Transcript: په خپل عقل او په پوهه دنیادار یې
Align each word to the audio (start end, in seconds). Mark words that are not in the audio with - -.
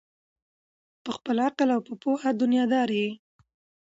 په 1.03 1.09
خپل 1.17 1.37
عقل 1.47 1.69
او 1.75 1.81
په 1.87 1.93
پوهه 2.01 2.29
دنیادار 2.41 2.89
یې 2.99 3.09